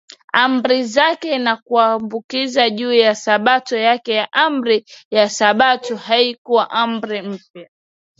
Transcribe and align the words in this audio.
Amri 0.43 0.83
zake 0.83 1.37
na 1.39 1.57
kuwakumbusha 1.57 2.69
juu 2.69 2.93
ya 2.93 3.15
Sabato 3.15 3.77
yake 3.77 4.27
Amri 4.31 4.85
ya 5.11 5.29
Sabato 5.29 5.95
haikuwa 5.95 6.69
Amri 6.71 7.21
mpya 7.21 7.69